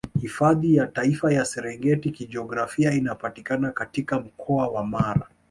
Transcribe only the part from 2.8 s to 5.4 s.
inapatikana katika Mkoa wa Mara